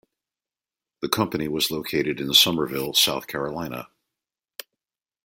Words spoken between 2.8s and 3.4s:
South